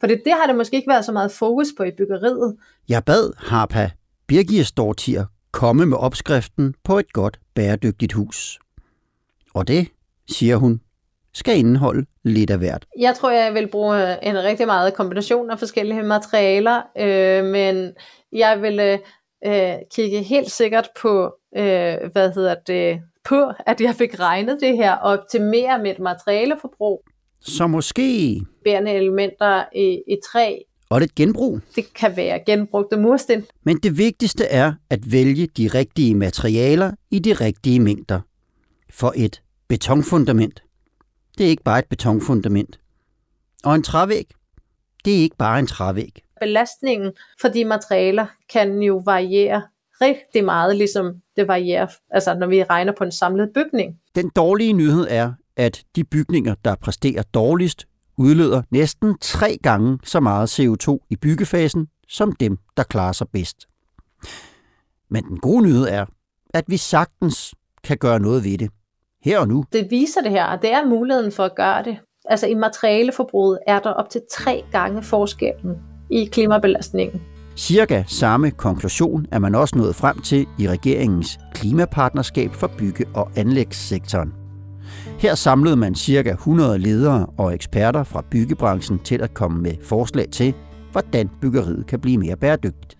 For 0.00 0.06
det, 0.06 0.22
det 0.24 0.32
har 0.32 0.46
det 0.46 0.56
måske 0.56 0.76
ikke 0.76 0.90
været 0.90 1.04
så 1.04 1.12
meget 1.12 1.32
fokus 1.32 1.66
på 1.76 1.82
i 1.82 1.90
byggeriet. 1.98 2.56
Jeg 2.88 3.04
bad 3.04 3.32
Harpa 3.36 3.90
Birgirsdortier 4.26 5.24
komme 5.52 5.86
med 5.86 5.98
opskriften 5.98 6.74
på 6.84 6.98
et 6.98 7.12
godt 7.12 7.40
bæredygtigt 7.54 8.12
hus. 8.12 8.58
Og 9.54 9.68
det, 9.68 9.88
siger 10.28 10.56
hun, 10.56 10.80
skal 11.34 11.58
indeholde 11.58 12.06
lidt 12.24 12.50
af 12.50 12.58
hvert. 12.58 12.86
Jeg 12.98 13.14
tror, 13.14 13.30
jeg 13.30 13.54
vil 13.54 13.68
bruge 13.68 14.24
en 14.24 14.44
rigtig 14.44 14.66
meget 14.66 14.94
kombination 14.94 15.50
af 15.50 15.58
forskellige 15.58 16.02
materialer, 16.02 16.82
øh, 16.98 17.44
men 17.44 17.92
jeg 18.32 18.62
vil 18.62 18.80
øh, 18.80 18.98
kigge 19.94 20.22
helt 20.22 20.50
sikkert 20.50 20.88
på, 21.00 21.34
øh, 21.56 21.96
hvad 22.12 22.32
hedder 22.34 22.54
det, 22.66 23.00
på, 23.24 23.52
at 23.66 23.80
jeg 23.80 23.94
fik 23.94 24.20
regnet 24.20 24.58
det 24.60 24.76
her 24.76 24.92
og 24.92 25.18
optimere 25.18 25.82
mit 25.82 25.98
materialeforbrug. 25.98 27.04
Så 27.40 27.66
måske... 27.66 28.40
Bærende 28.64 28.92
elementer 28.92 29.64
i, 29.74 30.02
i 30.06 30.16
træ. 30.32 30.58
Og 30.90 31.00
det 31.00 31.14
genbrug. 31.14 31.60
Det 31.76 31.94
kan 31.94 32.16
være 32.16 32.40
genbrugte 32.46 32.96
mursten. 32.96 33.44
Men 33.64 33.78
det 33.78 33.98
vigtigste 33.98 34.44
er 34.44 34.72
at 34.90 35.12
vælge 35.12 35.46
de 35.46 35.68
rigtige 35.68 36.14
materialer 36.14 36.92
i 37.10 37.18
de 37.18 37.32
rigtige 37.32 37.80
mængder. 37.80 38.20
For 38.90 39.12
et 39.16 39.42
betonfundament, 39.68 40.62
det 41.38 41.46
er 41.46 41.50
ikke 41.50 41.62
bare 41.62 41.78
et 41.78 41.84
betonfundament. 41.90 42.80
Og 43.64 43.74
en 43.74 43.82
trævæg, 43.82 44.26
det 45.04 45.14
er 45.14 45.18
ikke 45.18 45.36
bare 45.36 45.58
en 45.58 45.66
trævæg. 45.66 46.22
Belastningen 46.40 47.12
for 47.40 47.48
de 47.48 47.64
materialer 47.64 48.26
kan 48.52 48.82
jo 48.82 49.02
variere 49.04 49.62
rigtig 50.00 50.44
meget, 50.44 50.76
ligesom 50.76 51.14
det 51.36 51.48
varierer, 51.48 51.86
altså 52.10 52.34
når 52.34 52.46
vi 52.46 52.62
regner 52.62 52.92
på 52.98 53.04
en 53.04 53.12
samlet 53.12 53.50
bygning. 53.54 53.96
Den 54.14 54.30
dårlige 54.36 54.72
nyhed 54.72 55.06
er, 55.10 55.32
at 55.56 55.84
de 55.96 56.04
bygninger, 56.04 56.54
der 56.64 56.74
præsterer 56.74 57.22
dårligst, 57.22 57.86
udleder 58.18 58.62
næsten 58.70 59.18
tre 59.20 59.58
gange 59.62 59.98
så 60.04 60.20
meget 60.20 60.60
CO2 60.60 61.06
i 61.10 61.16
byggefasen, 61.16 61.88
som 62.08 62.32
dem, 62.32 62.58
der 62.76 62.82
klarer 62.82 63.12
sig 63.12 63.26
bedst. 63.32 63.66
Men 65.10 65.24
den 65.24 65.38
gode 65.38 65.62
nyhed 65.62 65.88
er, 65.88 66.06
at 66.54 66.64
vi 66.66 66.76
sagtens 66.76 67.54
kan 67.84 67.98
gøre 67.98 68.20
noget 68.20 68.44
ved 68.44 68.58
det. 68.58 68.70
Her 69.24 69.38
og 69.38 69.48
nu. 69.48 69.64
Det 69.72 69.90
viser 69.90 70.20
det 70.20 70.30
her, 70.30 70.44
og 70.44 70.62
det 70.62 70.72
er 70.72 70.86
muligheden 70.86 71.32
for 71.32 71.44
at 71.44 71.54
gøre 71.54 71.84
det. 71.84 71.98
Altså 72.24 72.46
i 72.46 72.54
materialeforbruget 72.54 73.58
er 73.66 73.78
der 73.80 73.90
op 73.90 74.10
til 74.10 74.20
tre 74.32 74.64
gange 74.72 75.02
forskellen 75.02 75.87
i 76.10 76.24
klimabelastningen. 76.24 77.20
Cirka 77.56 78.04
samme 78.06 78.50
konklusion 78.50 79.26
er 79.32 79.38
man 79.38 79.54
også 79.54 79.78
nået 79.78 79.94
frem 79.94 80.20
til 80.20 80.46
i 80.58 80.68
regeringens 80.68 81.38
klimapartnerskab 81.54 82.54
for 82.54 82.70
bygge- 82.78 83.06
og 83.14 83.30
anlægssektoren. 83.36 84.32
Her 85.18 85.34
samlede 85.34 85.76
man 85.76 85.94
cirka 85.94 86.32
100 86.32 86.78
ledere 86.78 87.26
og 87.38 87.54
eksperter 87.54 88.04
fra 88.04 88.24
byggebranchen 88.30 88.98
til 88.98 89.22
at 89.22 89.34
komme 89.34 89.62
med 89.62 89.72
forslag 89.82 90.26
til, 90.30 90.54
hvordan 90.92 91.30
byggeriet 91.40 91.86
kan 91.86 92.00
blive 92.00 92.18
mere 92.18 92.36
bæredygtigt. 92.36 92.98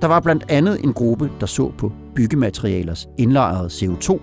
Der 0.00 0.06
var 0.06 0.20
blandt 0.20 0.44
andet 0.48 0.84
en 0.84 0.92
gruppe, 0.92 1.30
der 1.40 1.46
så 1.46 1.72
på 1.78 1.92
byggematerialers 2.14 3.08
indlejrede 3.18 3.66
CO2, 3.66 4.20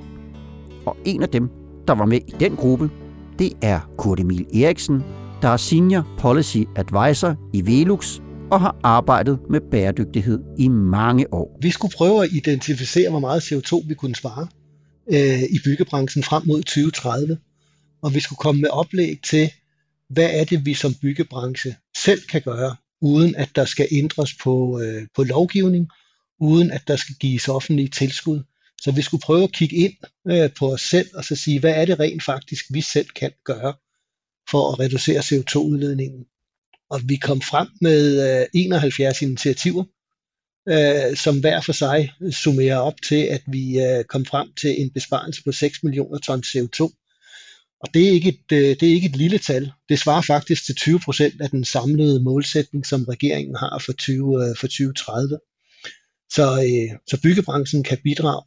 og 0.86 0.98
en 1.06 1.22
af 1.22 1.30
dem, 1.30 1.50
der 1.88 1.94
var 1.94 2.06
med 2.06 2.20
i 2.28 2.36
den 2.40 2.56
gruppe, 2.56 2.90
det 3.40 3.54
er 3.62 3.80
Kurt 3.98 4.20
Emil 4.20 4.46
Eriksen, 4.64 5.04
der 5.46 5.52
er 5.52 5.58
Senior 5.58 6.16
Policy 6.20 6.58
Advisor 6.76 7.36
i 7.54 7.66
Velux 7.66 8.20
og 8.52 8.62
har 8.62 8.76
arbejdet 8.84 9.40
med 9.50 9.62
bæredygtighed 9.72 10.40
i 10.60 10.68
mange 10.68 11.34
år. 11.34 11.60
Vi 11.62 11.72
skulle 11.72 11.94
prøve 11.98 12.24
at 12.24 12.32
identificere, 12.32 13.10
hvor 13.10 13.20
meget 13.20 13.42
CO2 13.44 13.88
vi 13.88 13.94
kunne 13.94 14.16
spare 14.16 14.48
øh, 15.14 15.44
i 15.44 15.60
byggebranchen 15.66 16.24
frem 16.24 16.44
mod 16.48 16.64
2030. 16.64 17.38
Og 18.02 18.14
vi 18.14 18.20
skulle 18.20 18.38
komme 18.38 18.62
med 18.62 18.70
oplæg 18.70 19.20
til, 19.30 19.52
hvad 20.10 20.30
er 20.34 20.44
det, 20.44 20.66
vi 20.66 20.74
som 20.74 20.94
byggebranche 21.02 21.76
selv 21.98 22.22
kan 22.32 22.42
gøre, 22.42 22.76
uden 23.02 23.36
at 23.36 23.50
der 23.56 23.66
skal 23.66 23.88
ændres 23.92 24.34
på, 24.44 24.82
øh, 24.82 25.08
på 25.16 25.24
lovgivning, 25.24 25.90
uden 26.40 26.72
at 26.72 26.82
der 26.88 26.96
skal 26.96 27.16
gives 27.16 27.48
offentlige 27.48 27.90
tilskud. 27.90 28.44
Så 28.82 28.92
vi 28.92 29.02
skulle 29.02 29.22
prøve 29.22 29.44
at 29.44 29.52
kigge 29.52 29.76
ind 29.76 29.94
øh, 30.28 30.50
på 30.60 30.74
os 30.74 30.82
selv 30.82 31.08
og 31.14 31.24
så 31.26 31.36
sige, 31.36 31.60
hvad 31.60 31.74
er 31.76 31.86
det 31.86 32.00
rent 32.00 32.24
faktisk, 32.24 32.66
vi 32.70 32.82
selv 32.82 33.08
kan 33.16 33.32
gøre 33.46 33.74
for 34.52 34.72
at 34.72 34.80
reducere 34.80 35.20
CO2-udledningen. 35.20 36.26
Og 36.90 37.02
vi 37.06 37.16
kom 37.16 37.42
frem 37.42 37.68
med 37.82 38.02
øh, 38.42 38.46
71 38.54 39.22
initiativer, 39.22 39.84
øh, 40.70 41.18
som 41.18 41.40
hver 41.40 41.62
for 41.62 41.74
sig 41.74 42.12
summerer 42.32 42.78
op 42.78 43.02
til, 43.08 43.22
at 43.36 43.42
vi 43.48 43.80
øh, 43.80 44.04
kom 44.04 44.26
frem 44.26 44.48
til 44.62 44.82
en 44.82 44.90
besparelse 44.90 45.44
på 45.44 45.52
6 45.52 45.84
millioner 45.84 46.20
ton 46.20 46.44
CO2. 46.46 47.02
Og 47.82 47.94
det 47.94 48.08
er, 48.08 48.12
ikke 48.12 48.30
et, 48.30 48.52
øh, 48.52 48.76
det 48.80 48.84
er 48.84 48.94
ikke 48.94 49.10
et 49.10 49.16
lille 49.16 49.38
tal. 49.38 49.72
Det 49.90 50.00
svarer 50.00 50.22
faktisk 50.22 50.66
til 50.66 50.76
20 50.76 51.00
procent 51.00 51.42
af 51.42 51.50
den 51.50 51.66
samlede 51.66 52.24
målsætning, 52.24 52.86
som 52.86 53.04
regeringen 53.04 53.56
har 53.56 53.82
for, 53.86 53.94
20, 53.94 54.16
øh, 54.16 54.56
for 54.58 54.68
2030. 54.68 55.40
Så, 56.32 56.46
øh, 56.68 57.00
så 57.10 57.22
byggebranchen 57.22 57.84
kan 57.84 57.98
bidrage 58.04 58.44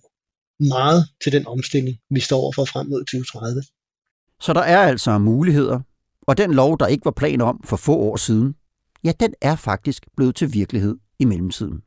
meget 0.61 1.09
til 1.23 1.33
den 1.33 1.47
omstilling, 1.47 1.97
vi 2.11 2.21
står 2.21 2.41
overfor 2.41 2.65
frem 2.65 2.87
mod 2.87 3.01
2030. 3.01 3.63
Så 4.41 4.53
der 4.53 4.61
er 4.61 4.79
altså 4.79 5.19
muligheder, 5.19 5.81
og 6.27 6.39
den 6.39 6.55
lov, 6.55 6.79
der 6.79 6.87
ikke 6.87 7.05
var 7.05 7.11
plan 7.11 7.41
om 7.41 7.61
for 7.65 7.77
få 7.77 7.97
år 7.97 8.17
siden, 8.17 8.55
ja, 9.05 9.13
den 9.21 9.35
er 9.41 9.57
faktisk 9.57 10.07
blevet 10.17 10.35
til 10.35 10.55
virkelighed 10.55 10.97
i 11.19 11.25
mellemtiden. 11.25 11.83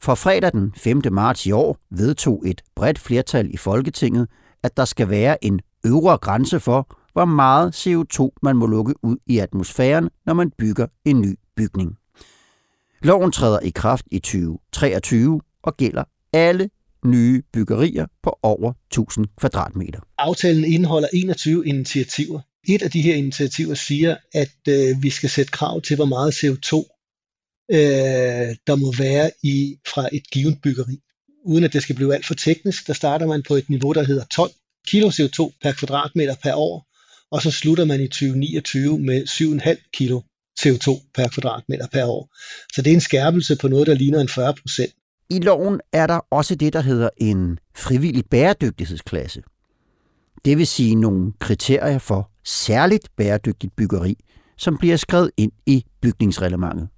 For 0.00 0.14
fredag 0.14 0.52
den 0.52 0.72
5. 0.76 1.02
marts 1.12 1.46
i 1.46 1.50
år 1.50 1.78
vedtog 1.90 2.42
et 2.46 2.62
bredt 2.76 2.98
flertal 2.98 3.54
i 3.54 3.56
Folketinget, 3.56 4.28
at 4.62 4.76
der 4.76 4.84
skal 4.84 5.08
være 5.08 5.44
en 5.44 5.60
øvre 5.86 6.18
grænse 6.18 6.60
for, 6.60 6.96
hvor 7.12 7.24
meget 7.24 7.86
CO2 7.86 8.28
man 8.42 8.56
må 8.56 8.66
lukke 8.66 8.94
ud 9.02 9.16
i 9.26 9.38
atmosfæren, 9.38 10.10
når 10.26 10.34
man 10.34 10.50
bygger 10.58 10.86
en 11.04 11.20
ny 11.20 11.38
bygning. 11.56 11.96
Loven 13.02 13.32
træder 13.32 13.60
i 13.60 13.70
kraft 13.70 14.06
i 14.10 14.18
2023 14.18 15.40
og 15.62 15.76
gælder 15.76 16.04
alle 16.32 16.70
nye 17.04 17.42
byggerier 17.52 18.06
på 18.22 18.38
over 18.42 18.72
1000 18.90 19.26
kvadratmeter. 19.40 20.00
Aftalen 20.18 20.64
indeholder 20.64 21.08
21 21.12 21.66
initiativer. 21.66 22.40
Et 22.68 22.82
af 22.82 22.90
de 22.90 23.02
her 23.02 23.14
initiativer 23.14 23.74
siger, 23.74 24.16
at 24.34 24.58
øh, 24.68 25.02
vi 25.02 25.10
skal 25.10 25.30
sætte 25.30 25.52
krav 25.52 25.80
til, 25.82 25.96
hvor 25.96 26.04
meget 26.04 26.32
CO2 26.32 26.74
øh, 27.72 28.56
der 28.66 28.76
må 28.76 28.92
være 28.98 29.30
i 29.42 29.76
fra 29.86 30.08
et 30.12 30.30
givet 30.30 30.58
byggeri. 30.62 30.98
Uden 31.44 31.64
at 31.64 31.72
det 31.72 31.82
skal 31.82 31.94
blive 31.94 32.14
alt 32.14 32.26
for 32.26 32.34
teknisk, 32.34 32.86
der 32.86 32.92
starter 32.92 33.26
man 33.26 33.42
på 33.42 33.54
et 33.54 33.70
niveau, 33.70 33.92
der 33.92 34.04
hedder 34.04 34.24
12 34.24 34.50
kilo 34.88 35.08
CO2 35.08 35.58
per 35.62 35.72
kvadratmeter 35.72 36.34
per 36.42 36.54
år, 36.54 36.86
og 37.30 37.42
så 37.42 37.50
slutter 37.50 37.84
man 37.84 38.00
i 38.00 38.08
2029 38.08 38.98
med 38.98 39.26
7,5 39.26 39.90
kilo 39.92 40.20
CO2 40.60 41.10
per 41.14 41.28
kvadratmeter 41.28 41.86
per 41.92 42.04
år. 42.04 42.28
Så 42.74 42.82
det 42.82 42.90
er 42.90 42.94
en 42.94 43.00
skærpelse 43.00 43.56
på 43.56 43.68
noget, 43.68 43.86
der 43.86 43.94
ligner 43.94 44.20
en 44.20 44.28
40 44.28 44.54
procent. 44.54 44.92
I 45.30 45.38
loven 45.38 45.80
er 45.92 46.06
der 46.06 46.20
også 46.30 46.54
det, 46.54 46.72
der 46.72 46.80
hedder 46.80 47.10
en 47.16 47.58
frivillig 47.76 48.24
bæredygtighedsklasse. 48.30 49.42
Det 50.44 50.58
vil 50.58 50.66
sige 50.66 50.94
nogle 50.94 51.32
kriterier 51.38 51.98
for 51.98 52.30
særligt 52.44 53.08
bæredygtigt 53.16 53.76
byggeri, 53.76 54.18
som 54.56 54.78
bliver 54.78 54.96
skrevet 54.96 55.30
ind 55.36 55.52
i 55.66 55.84
bygningsreglementet. 56.00 56.88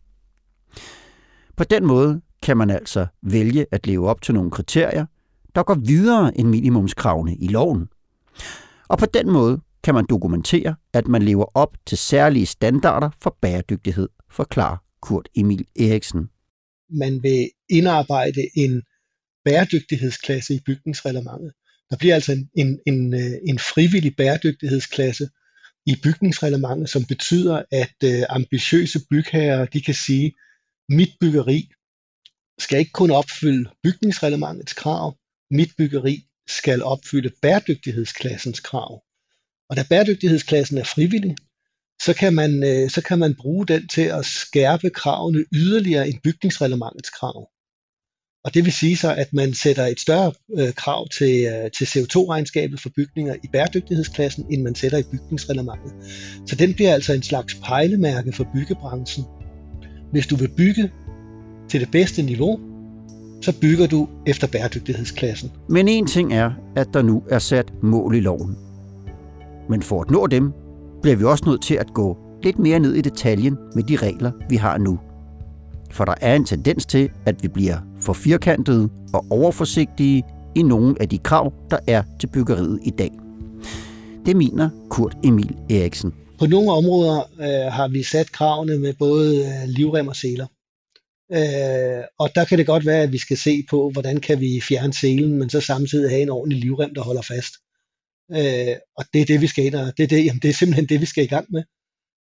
På 1.56 1.64
den 1.64 1.86
måde 1.86 2.20
kan 2.42 2.56
man 2.56 2.70
altså 2.70 3.06
vælge 3.22 3.66
at 3.72 3.86
leve 3.86 4.08
op 4.08 4.22
til 4.22 4.34
nogle 4.34 4.50
kriterier, 4.50 5.06
der 5.54 5.62
går 5.62 5.74
videre 5.74 6.38
end 6.38 6.48
minimumskravene 6.48 7.36
i 7.36 7.48
loven. 7.48 7.88
Og 8.88 8.98
på 8.98 9.06
den 9.06 9.30
måde 9.30 9.60
kan 9.82 9.94
man 9.94 10.06
dokumentere, 10.10 10.74
at 10.92 11.08
man 11.08 11.22
lever 11.22 11.44
op 11.54 11.76
til 11.86 11.98
særlige 11.98 12.46
standarder 12.46 13.10
for 13.22 13.36
bæredygtighed, 13.40 14.08
forklarer 14.30 14.76
Kurt 15.02 15.28
Emil 15.34 15.66
Eriksen. 15.80 16.28
Man 16.90 17.22
vil 17.22 17.50
indarbejde 17.68 18.48
en 18.54 18.82
bæredygtighedsklasse 19.44 20.54
i 20.54 20.60
bygningsreglementet. 20.66 21.52
Der 21.90 21.96
bliver 21.96 22.14
altså 22.14 22.32
en, 22.32 22.50
en, 22.56 22.80
en, 22.86 23.14
øh, 23.14 23.38
en 23.48 23.58
frivillig 23.58 24.16
bæredygtighedsklasse 24.16 25.28
i 25.86 25.96
bygningsreglementet, 26.02 26.90
som 26.90 27.04
betyder, 27.04 27.62
at 27.70 27.94
øh, 28.04 28.22
ambitiøse 28.28 29.00
bygherrer 29.10 29.66
de 29.66 29.80
kan 29.80 29.94
sige, 29.94 30.32
mit 30.88 31.10
byggeri 31.20 31.70
skal 32.58 32.78
ikke 32.78 32.92
kun 32.92 33.10
opfylde 33.10 33.70
bygningsreglementets 33.82 34.72
krav, 34.72 35.18
mit 35.50 35.72
byggeri 35.78 36.26
skal 36.48 36.82
opfylde 36.82 37.30
bæredygtighedsklassens 37.42 38.60
krav. 38.60 39.02
Og 39.68 39.76
da 39.76 39.84
bæredygtighedsklassen 39.90 40.78
er 40.78 40.84
frivillig, 40.84 41.36
så 42.04 42.14
kan 42.14 42.34
man, 42.34 42.64
øh, 42.64 42.90
så 42.90 43.02
kan 43.02 43.18
man 43.18 43.34
bruge 43.34 43.66
den 43.66 43.88
til 43.88 44.02
at 44.02 44.24
skærpe 44.24 44.90
kravene 44.90 45.44
yderligere 45.54 46.08
end 46.08 46.18
bygningsreglementets 46.24 47.10
krav. 47.10 47.48
Og 48.44 48.54
det 48.54 48.64
vil 48.64 48.72
sige 48.72 48.96
så, 48.96 49.14
at 49.14 49.32
man 49.32 49.54
sætter 49.54 49.86
et 49.86 50.00
større 50.00 50.32
øh, 50.58 50.72
krav 50.72 51.08
til, 51.08 51.46
øh, 51.46 51.70
til 51.70 51.84
CO2-regnskabet 51.84 52.80
for 52.80 52.90
bygninger 52.96 53.34
i 53.34 53.48
bæredygtighedsklassen, 53.52 54.46
end 54.50 54.62
man 54.62 54.74
sætter 54.74 54.98
i 54.98 55.02
bygningsreglementet. 55.12 55.92
Så 56.46 56.56
den 56.56 56.74
bliver 56.74 56.94
altså 56.94 57.12
en 57.12 57.22
slags 57.22 57.54
pejlemærke 57.54 58.32
for 58.32 58.46
byggebranchen. 58.54 59.24
Hvis 60.12 60.26
du 60.26 60.36
vil 60.36 60.50
bygge 60.56 60.90
til 61.68 61.80
det 61.80 61.90
bedste 61.90 62.22
niveau, 62.22 62.60
så 63.42 63.60
bygger 63.60 63.86
du 63.86 64.08
efter 64.26 64.46
bæredygtighedsklassen. 64.46 65.52
Men 65.68 65.88
en 65.88 66.06
ting 66.06 66.34
er, 66.34 66.50
at 66.76 66.86
der 66.94 67.02
nu 67.02 67.22
er 67.30 67.38
sat 67.38 67.72
mål 67.82 68.14
i 68.14 68.20
loven. 68.20 68.56
Men 69.68 69.82
for 69.82 70.02
at 70.02 70.10
nå 70.10 70.26
dem, 70.26 70.52
bliver 71.02 71.16
vi 71.16 71.24
også 71.24 71.44
nødt 71.46 71.62
til 71.62 71.74
at 71.74 71.94
gå 71.94 72.16
lidt 72.42 72.58
mere 72.58 72.78
ned 72.78 72.94
i 72.94 73.00
detaljen 73.00 73.56
med 73.74 73.82
de 73.82 73.96
regler, 73.96 74.32
vi 74.48 74.56
har 74.56 74.78
nu. 74.78 74.98
For 75.90 76.04
der 76.04 76.14
er 76.20 76.34
en 76.36 76.44
tendens 76.44 76.86
til, 76.86 77.10
at 77.26 77.42
vi 77.42 77.48
bliver 77.48 77.76
for 78.00 78.12
firkantede 78.12 78.88
og 79.14 79.26
overforsigtige 79.30 80.22
i 80.56 80.62
nogle 80.62 80.96
af 81.00 81.08
de 81.08 81.18
krav, 81.18 81.52
der 81.70 81.78
er 81.86 82.02
til 82.20 82.26
byggeriet 82.26 82.80
i 82.82 82.90
dag. 82.90 83.10
Det 84.26 84.36
mener 84.36 84.70
Kurt 84.90 85.16
Emil 85.24 85.56
Eriksen. 85.70 86.14
På 86.38 86.46
nogle 86.46 86.72
områder 86.72 87.18
øh, 87.40 87.72
har 87.72 87.88
vi 87.88 88.02
sat 88.02 88.32
kravene 88.32 88.78
med 88.78 88.94
både 88.98 89.38
øh, 89.38 89.68
livrem 89.68 90.08
og 90.08 90.16
seler. 90.16 90.46
Øh, 91.32 92.04
og 92.18 92.30
der 92.34 92.44
kan 92.44 92.58
det 92.58 92.66
godt 92.66 92.86
være, 92.86 93.02
at 93.02 93.12
vi 93.12 93.18
skal 93.18 93.36
se 93.36 93.64
på, 93.70 93.90
hvordan 93.90 94.20
kan 94.20 94.40
vi 94.40 94.60
fjerne 94.68 94.92
selen, 94.92 95.38
men 95.38 95.50
så 95.50 95.60
samtidig 95.60 96.10
have 96.10 96.22
en 96.22 96.30
ordentlig 96.30 96.58
livrem, 96.60 96.94
der 96.94 97.02
holder 97.02 97.22
fast. 97.22 97.54
Øh, 98.32 98.76
og 98.96 99.04
det 99.12 99.20
er 99.20 99.26
det, 99.26 99.40
vi 99.40 99.46
skal 99.46 99.64
ind 99.64 99.74
og, 99.74 99.92
det 99.96 100.02
er, 100.02 100.06
det, 100.06 100.24
jamen, 100.24 100.40
det 100.42 100.50
er 100.50 100.54
simpelthen 100.54 100.88
det, 100.88 101.00
vi 101.00 101.06
skal 101.06 101.24
i 101.24 101.26
gang 101.26 101.46
med. 101.50 101.62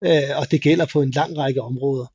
Øh, 0.05 0.37
og 0.39 0.51
det 0.51 0.61
gælder 0.61 0.85
på 0.93 1.01
en 1.01 1.11
lang 1.11 1.37
række 1.37 1.61
områder. 1.61 2.05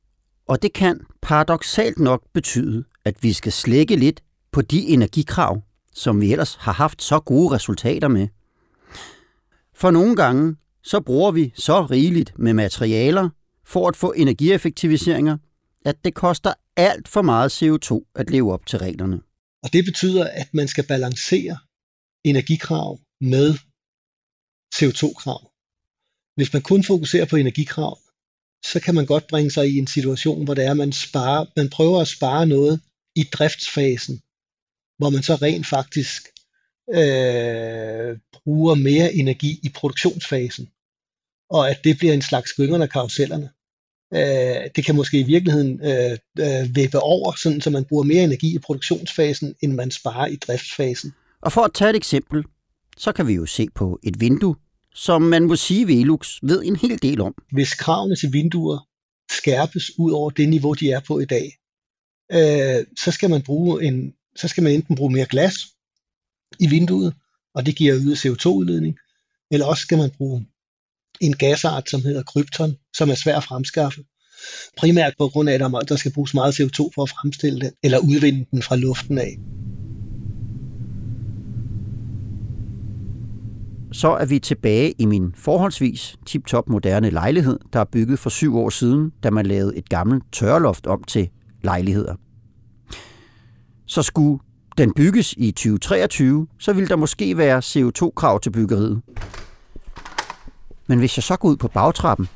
Og 0.47 0.61
det 0.61 0.73
kan 0.73 0.99
paradoxalt 1.21 1.99
nok 1.99 2.23
betyde, 2.33 2.83
at 3.05 3.23
vi 3.23 3.33
skal 3.33 3.51
slække 3.51 3.95
lidt 3.95 4.23
på 4.51 4.61
de 4.61 4.87
energikrav, 4.87 5.61
som 5.93 6.21
vi 6.21 6.31
ellers 6.31 6.55
har 6.55 6.73
haft 6.73 7.01
så 7.01 7.19
gode 7.19 7.55
resultater 7.55 8.07
med. 8.07 8.27
For 9.75 9.91
nogle 9.91 10.15
gange, 10.15 10.55
så 10.83 10.99
bruger 10.99 11.31
vi 11.31 11.53
så 11.55 11.85
rigeligt 11.85 12.39
med 12.39 12.53
materialer 12.53 13.29
for 13.65 13.87
at 13.87 13.95
få 13.95 14.11
energieffektiviseringer, 14.11 15.37
at 15.85 15.95
det 16.05 16.13
koster 16.13 16.53
alt 16.75 17.07
for 17.07 17.21
meget 17.21 17.63
CO2 17.63 18.11
at 18.15 18.29
leve 18.29 18.53
op 18.53 18.65
til 18.65 18.79
reglerne. 18.79 19.21
Og 19.63 19.73
det 19.73 19.85
betyder, 19.85 20.23
at 20.23 20.47
man 20.53 20.67
skal 20.67 20.87
balancere 20.87 21.57
energikrav 22.23 22.99
med 23.21 23.53
CO2-krav. 24.75 25.51
Hvis 26.35 26.53
man 26.53 26.61
kun 26.61 26.83
fokuserer 26.83 27.25
på 27.25 27.35
energikrav, 27.35 27.99
så 28.65 28.79
kan 28.79 28.95
man 28.95 29.05
godt 29.05 29.27
bringe 29.27 29.51
sig 29.51 29.69
i 29.69 29.77
en 29.77 29.87
situation, 29.87 30.43
hvor 30.43 30.53
det 30.53 30.65
er, 30.65 30.71
at 30.71 30.77
man, 30.77 30.91
sparer, 30.91 31.45
man 31.55 31.69
prøver 31.69 32.01
at 32.01 32.07
spare 32.07 32.45
noget 32.45 32.81
i 33.15 33.23
driftsfasen, 33.23 34.21
hvor 34.97 35.09
man 35.09 35.23
så 35.23 35.35
rent 35.35 35.67
faktisk 35.67 36.23
øh, 36.93 38.17
bruger 38.33 38.75
mere 38.75 39.13
energi 39.13 39.59
i 39.63 39.69
produktionsfasen, 39.69 40.69
og 41.49 41.69
at 41.69 41.83
det 41.83 41.97
bliver 41.97 42.13
en 42.13 42.21
slags 42.21 42.53
gyngerne 42.53 42.83
af 42.83 42.89
karusellerne. 42.89 43.49
Øh, 44.13 44.69
det 44.75 44.85
kan 44.85 44.95
måske 44.95 45.19
i 45.19 45.23
virkeligheden 45.23 45.81
øh, 45.83 46.17
øh, 46.39 46.75
væbe 46.75 46.99
over, 46.99 47.33
sådan, 47.37 47.61
så 47.61 47.69
man 47.69 47.85
bruger 47.85 48.03
mere 48.03 48.23
energi 48.23 48.55
i 48.55 48.59
produktionsfasen, 48.59 49.55
end 49.61 49.73
man 49.73 49.91
sparer 49.91 50.27
i 50.27 50.35
driftsfasen. 50.35 51.13
Og 51.41 51.51
for 51.51 51.61
at 51.61 51.73
tage 51.73 51.89
et 51.89 51.95
eksempel, 51.95 52.43
så 52.97 53.11
kan 53.11 53.27
vi 53.27 53.33
jo 53.33 53.45
se 53.45 53.67
på 53.75 53.99
et 54.03 54.19
vindue, 54.19 54.55
som 54.93 55.21
man 55.21 55.43
må 55.43 55.55
sige 55.55 55.87
Velux 55.87 56.39
ved 56.43 56.63
en 56.63 56.75
hel 56.75 57.01
del 57.01 57.21
om. 57.21 57.35
Hvis 57.51 57.73
kravene 57.73 58.15
til 58.15 58.33
vinduer 58.33 58.87
skærpes 59.31 59.91
ud 59.97 60.11
over 60.11 60.29
det 60.29 60.49
niveau, 60.49 60.73
de 60.73 60.91
er 60.91 60.99
på 60.99 61.19
i 61.19 61.25
dag, 61.25 61.51
øh, 62.31 62.85
så 62.99 63.11
skal 63.11 63.29
man 63.29 63.41
bruge 63.41 63.83
en, 63.83 64.13
så 64.35 64.47
skal 64.47 64.63
man 64.63 64.73
enten 64.73 64.95
bruge 64.95 65.13
mere 65.13 65.25
glas 65.25 65.55
i 66.59 66.67
vinduet, 66.67 67.13
og 67.55 67.65
det 67.65 67.75
giver 67.75 67.95
øget 67.95 68.25
CO2-udledning, 68.25 68.95
eller 69.51 69.65
også 69.65 69.81
skal 69.81 69.97
man 69.97 70.11
bruge 70.17 70.45
en 71.21 71.35
gasart, 71.35 71.89
som 71.89 72.01
hedder 72.01 72.23
krypton, 72.23 72.75
som 72.97 73.09
er 73.09 73.15
svær 73.15 73.37
at 73.37 73.43
fremskaffe. 73.43 74.03
Primært 74.77 75.13
på 75.17 75.27
grund 75.27 75.49
af, 75.49 75.53
at 75.53 75.89
der 75.89 75.95
skal 75.95 76.13
bruges 76.13 76.33
meget 76.33 76.59
CO2 76.59 76.89
for 76.95 77.03
at 77.03 77.09
fremstille 77.09 77.59
den, 77.61 77.71
eller 77.83 77.97
udvinde 77.97 78.45
den 78.51 78.61
fra 78.61 78.75
luften 78.75 79.17
af. 79.17 79.37
Så 83.95 84.11
er 84.11 84.25
vi 84.25 84.39
tilbage 84.39 84.93
i 84.99 85.05
min 85.05 85.33
forholdsvis 85.37 86.15
tip-top 86.25 86.69
moderne 86.69 87.09
lejlighed, 87.09 87.59
der 87.73 87.79
er 87.79 87.83
bygget 87.83 88.19
for 88.19 88.29
syv 88.29 88.57
år 88.57 88.69
siden, 88.69 89.11
da 89.23 89.29
man 89.29 89.45
lavede 89.45 89.77
et 89.77 89.89
gammelt 89.89 90.23
tørloft 90.31 90.87
om 90.87 91.03
til 91.03 91.29
lejligheder. 91.63 92.15
Så 93.85 94.01
skulle 94.01 94.39
den 94.77 94.93
bygges 94.93 95.33
i 95.37 95.51
2023, 95.51 96.47
så 96.59 96.73
ville 96.73 96.87
der 96.87 96.95
måske 96.95 97.37
være 97.37 97.57
CO2-krav 97.59 98.39
til 98.39 98.49
byggeriet. 98.49 99.01
Men 100.87 100.99
hvis 100.99 101.17
jeg 101.17 101.23
så 101.23 101.35
går 101.35 101.49
ud 101.49 101.57
på 101.57 101.67
bagtrappen, 101.67 102.27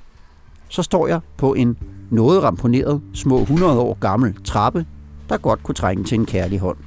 så 0.70 0.84
står 0.84 1.08
jeg 1.08 1.20
på 1.38 1.54
en 1.54 1.78
noget 2.12 2.44
ramponeret, 2.44 3.01
små 3.13 3.42
100 3.42 3.80
år 3.80 3.98
gammel 4.00 4.36
trappe, 4.44 4.86
der 5.30 5.38
godt 5.38 5.63
kunne 5.63 5.75
trænge 5.75 6.04
til 6.04 6.20
en 6.20 6.25
kærlig 6.25 6.60
hånd. 6.60 6.78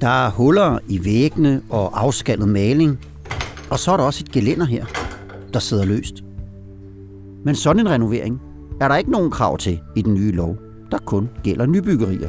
Der 0.00 0.26
er 0.26 0.30
huller 0.30 0.78
i 0.88 1.04
væggene 1.04 1.62
og 1.70 2.00
afskallet 2.00 2.48
maling, 2.48 2.98
og 3.70 3.78
så 3.78 3.92
er 3.92 3.96
der 3.96 4.04
også 4.04 4.24
et 4.24 4.32
gelænder 4.32 4.66
her, 4.66 4.86
der 5.52 5.58
sidder 5.58 5.84
løst. 5.84 6.14
Men 7.44 7.54
sådan 7.54 7.80
en 7.80 7.90
renovering 7.90 8.40
er 8.80 8.88
der 8.88 8.96
ikke 8.96 9.10
nogen 9.10 9.30
krav 9.30 9.58
til 9.58 9.80
i 9.96 10.02
den 10.02 10.14
nye 10.14 10.32
lov, 10.32 10.56
der 10.90 10.98
kun 10.98 11.28
gælder 11.42 11.66
nybyggerier. 11.66 12.28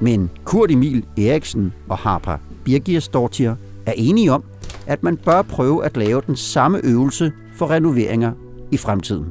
Men 0.00 0.30
Kurt 0.44 0.70
Emil 0.70 1.04
Eriksen 1.18 1.72
og 1.88 1.98
Harper 1.98 2.38
Birgirsdortier 2.64 3.56
er 3.86 3.92
enige 3.96 4.32
om, 4.32 4.44
at 4.86 5.02
man 5.02 5.16
bør 5.16 5.42
prøve 5.42 5.84
at 5.84 5.96
lave 5.96 6.22
den 6.26 6.36
samme 6.36 6.80
øvelse 6.84 7.32
for 7.54 7.70
renoveringer 7.70 8.32
i 8.72 8.76
fremtiden. 8.76 9.26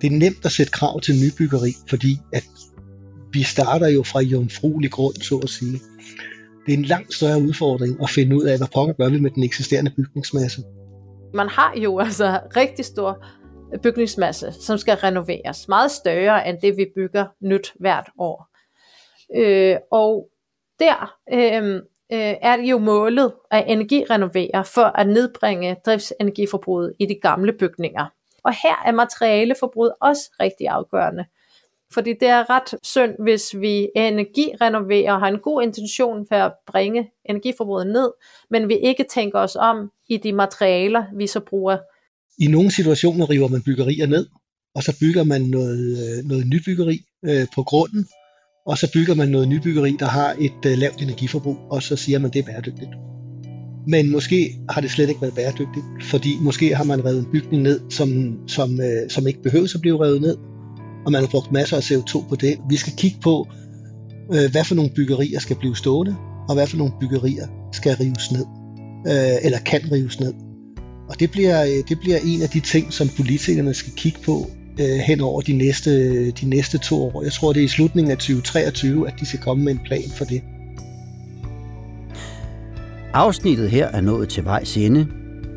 Det 0.00 0.12
er 0.12 0.18
nemt 0.18 0.44
at 0.44 0.52
sætte 0.52 0.72
krav 0.72 1.00
til 1.00 1.14
nybyggeri, 1.14 1.72
fordi 1.88 2.18
at 2.32 2.44
vi 3.32 3.42
starter 3.42 3.88
jo 3.88 4.02
fra 4.02 4.20
jomfruelig 4.20 4.90
grund, 4.90 5.14
så 5.22 5.36
at 5.36 5.50
sige. 5.50 5.80
Det 6.66 6.74
er 6.74 6.78
en 6.78 6.84
langt 6.84 7.14
større 7.14 7.38
udfordring 7.38 8.02
at 8.02 8.10
finde 8.10 8.36
ud 8.36 8.44
af, 8.44 8.58
hvad 8.58 8.68
pokker 8.74 8.94
gør 8.94 9.08
vi 9.08 9.20
med 9.20 9.30
den 9.30 9.42
eksisterende 9.42 9.90
bygningsmasse. 9.96 10.62
Man 11.34 11.48
har 11.48 11.74
jo 11.76 11.98
altså 11.98 12.40
rigtig 12.56 12.84
stor 12.84 13.24
bygningsmasse, 13.82 14.52
som 14.52 14.78
skal 14.78 14.96
renoveres. 14.96 15.68
Meget 15.68 15.90
større 15.90 16.48
end 16.48 16.58
det, 16.62 16.76
vi 16.76 16.86
bygger 16.94 17.26
nyt 17.40 17.72
hvert 17.80 18.08
år. 18.18 18.48
Øh, 19.36 19.76
og 19.90 20.28
der 20.78 21.14
øh, 21.32 21.74
øh, 22.12 22.34
er 22.42 22.56
det 22.56 22.64
jo 22.70 22.78
målet 22.78 23.32
at 23.50 23.64
energirenovere 23.68 24.64
for 24.64 24.98
at 24.98 25.08
nedbringe 25.08 25.76
driftsenergiforbruget 25.86 26.92
i 26.98 27.06
de 27.06 27.18
gamle 27.22 27.52
bygninger. 27.52 28.06
Og 28.44 28.52
her 28.52 28.82
er 28.86 28.92
materialeforbruget 28.92 29.92
også 30.00 30.22
rigtig 30.40 30.68
afgørende. 30.68 31.24
Fordi 31.92 32.12
det 32.20 32.28
er 32.28 32.50
ret 32.50 32.78
synd, 32.82 33.12
hvis 33.18 33.54
vi 33.60 33.88
energirenoverer 33.96 35.12
og 35.12 35.20
har 35.20 35.28
en 35.28 35.38
god 35.38 35.62
intention 35.62 36.26
for 36.28 36.36
at 36.36 36.52
bringe 36.66 37.10
energiforbruget 37.28 37.86
ned, 37.86 38.10
men 38.50 38.68
vi 38.68 38.76
ikke 38.76 39.04
tænker 39.10 39.38
os 39.38 39.56
om 39.56 39.90
i 40.08 40.16
de 40.16 40.32
materialer, 40.32 41.04
vi 41.16 41.26
så 41.26 41.40
bruger. 41.40 41.78
I 42.38 42.46
nogle 42.46 42.70
situationer 42.70 43.30
river 43.30 43.48
man 43.48 43.62
byggerier 43.62 44.06
ned, 44.06 44.26
og 44.74 44.82
så 44.82 44.96
bygger 45.00 45.24
man 45.24 45.42
noget, 45.42 46.18
øh, 46.18 46.24
noget 46.24 46.46
nybyggeri 46.46 47.00
øh, 47.24 47.46
på 47.54 47.62
grunden, 47.62 48.06
og 48.66 48.78
så 48.78 48.92
bygger 48.92 49.14
man 49.14 49.28
noget 49.28 49.48
nybyggeri, 49.48 49.96
der 49.98 50.06
har 50.06 50.36
et 50.40 50.70
øh, 50.70 50.78
lavt 50.78 51.02
energiforbrug, 51.02 51.56
og 51.70 51.82
så 51.82 51.96
siger 51.96 52.18
man, 52.18 52.26
at 52.26 52.34
det 52.34 52.38
er 52.38 52.46
bæredygtigt. 52.46 52.90
Men 53.88 54.10
måske 54.10 54.58
har 54.68 54.80
det 54.80 54.90
slet 54.90 55.08
ikke 55.08 55.22
været 55.22 55.34
bæredygtigt, 55.34 55.86
fordi 56.02 56.30
måske 56.40 56.74
har 56.74 56.84
man 56.84 57.04
revet 57.04 57.18
en 57.18 57.32
bygning 57.32 57.62
ned, 57.62 57.80
som, 57.90 58.08
som, 58.48 58.80
øh, 58.80 59.10
som 59.10 59.26
ikke 59.26 59.42
behøver 59.42 59.72
at 59.74 59.80
blive 59.80 60.04
revet 60.04 60.20
ned, 60.20 60.36
og 61.06 61.12
man 61.12 61.20
har 61.20 61.28
brugt 61.28 61.52
masser 61.52 61.76
af 61.76 61.90
CO2 61.90 62.28
på 62.28 62.36
det. 62.36 62.58
Vi 62.68 62.76
skal 62.76 62.92
kigge 62.96 63.18
på, 63.22 63.48
øh, 64.34 64.50
hvad 64.50 64.64
for 64.64 64.74
nogle 64.74 64.90
byggerier 64.90 65.40
skal 65.40 65.56
blive 65.56 65.76
stående, 65.76 66.16
og 66.48 66.54
hvad 66.54 66.66
for 66.66 66.76
nogle 66.76 66.92
byggerier 67.00 67.46
skal 67.72 67.96
rives 67.96 68.32
ned, 68.32 68.46
øh, 69.06 69.36
eller 69.44 69.58
kan 69.58 69.80
rives 69.92 70.20
ned. 70.20 70.34
Og 71.08 71.20
det 71.20 71.30
bliver, 71.30 71.62
øh, 71.62 71.82
det 71.88 72.00
bliver 72.00 72.18
en 72.24 72.42
af 72.42 72.48
de 72.48 72.60
ting, 72.60 72.92
som 72.92 73.08
politikerne 73.08 73.74
skal 73.74 73.92
kigge 73.96 74.18
på 74.24 74.50
øh, 74.80 74.86
hen 74.86 75.20
over 75.20 75.40
de 75.40 75.52
næste, 75.52 75.90
de 76.30 76.48
næste 76.48 76.78
to 76.78 77.02
år. 77.02 77.22
Jeg 77.22 77.32
tror, 77.32 77.52
det 77.52 77.60
er 77.60 77.64
i 77.64 77.68
slutningen 77.68 78.10
af 78.10 78.16
2023, 78.16 79.08
at 79.08 79.14
de 79.20 79.26
skal 79.26 79.40
komme 79.40 79.64
med 79.64 79.72
en 79.72 79.80
plan 79.84 80.10
for 80.16 80.24
det. 80.24 80.42
Afsnittet 83.12 83.70
her 83.70 83.86
er 83.86 84.00
nået 84.00 84.28
til 84.28 84.44
vejs 84.44 84.76
ende, 84.76 85.06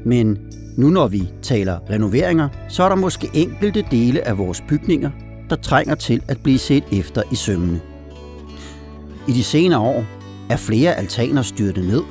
men 0.05 0.37
nu 0.77 0.89
når 0.89 1.07
vi 1.07 1.23
taler 1.41 1.89
renoveringer, 1.89 2.49
så 2.69 2.83
er 2.83 2.89
der 2.89 2.95
måske 2.95 3.27
enkelte 3.33 3.85
dele 3.91 4.27
af 4.27 4.37
vores 4.37 4.63
bygninger, 4.69 5.09
der 5.49 5.55
trænger 5.55 5.95
til 5.95 6.21
at 6.27 6.43
blive 6.43 6.57
set 6.57 6.83
efter 6.91 7.21
i 7.31 7.35
sømmene. 7.35 7.81
I 9.27 9.31
de 9.31 9.43
senere 9.43 9.79
år 9.79 10.05
er 10.49 10.57
flere 10.57 10.95
altaner 10.95 11.41
styrtet 11.41 11.85
ned, 11.85 12.03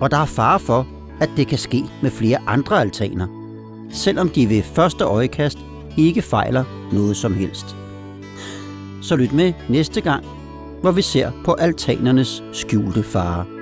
og 0.00 0.10
der 0.10 0.16
er 0.16 0.26
fare 0.26 0.60
for, 0.60 0.86
at 1.20 1.30
det 1.36 1.46
kan 1.46 1.58
ske 1.58 1.84
med 2.02 2.10
flere 2.10 2.38
andre 2.46 2.80
altaner, 2.80 3.26
selvom 3.92 4.28
de 4.28 4.48
ved 4.48 4.62
første 4.62 5.04
øjekast 5.04 5.58
ikke 5.96 6.22
fejler 6.22 6.64
noget 6.92 7.16
som 7.16 7.34
helst. 7.34 7.76
Så 9.02 9.16
lyt 9.16 9.32
med 9.32 9.52
næste 9.68 10.00
gang, 10.00 10.24
hvor 10.80 10.90
vi 10.90 11.02
ser 11.02 11.30
på 11.44 11.52
altanernes 11.52 12.42
skjulte 12.52 13.02
farer. 13.02 13.61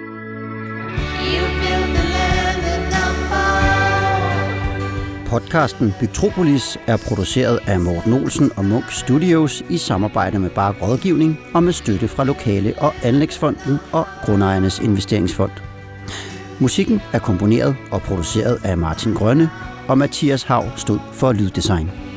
Podcasten 5.30 5.94
Bytropolis 6.00 6.78
er 6.86 6.96
produceret 7.08 7.58
af 7.66 7.80
Morten 7.80 8.12
Olsen 8.12 8.50
og 8.56 8.64
Munk 8.64 8.92
Studios 8.92 9.62
i 9.68 9.78
samarbejde 9.78 10.38
med 10.38 10.50
Bare 10.50 10.74
Rådgivning 10.82 11.38
og 11.54 11.62
med 11.62 11.72
støtte 11.72 12.08
fra 12.08 12.24
Lokale- 12.24 12.78
og 12.78 12.94
Anlægsfonden 13.02 13.78
og 13.92 14.06
Grundejernes 14.24 14.78
Investeringsfond. 14.78 15.50
Musikken 16.58 17.00
er 17.12 17.18
komponeret 17.18 17.76
og 17.90 18.02
produceret 18.02 18.60
af 18.64 18.78
Martin 18.78 19.14
Grønne, 19.14 19.50
og 19.88 19.98
Mathias 19.98 20.42
Hav 20.42 20.64
stod 20.76 20.98
for 21.12 21.32
lyddesign. 21.32 22.09